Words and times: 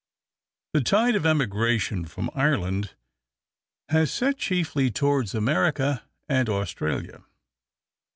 The 0.73 0.81
tide 0.81 1.13
of 1.13 1.27
emigration 1.27 2.05
from 2.05 2.31
Ireland 2.33 2.95
has 3.89 4.11
set 4.11 4.39
chiefly 4.39 4.89
towards 4.89 5.35
America 5.35 6.05
and 6.27 6.49
Australia. 6.49 7.23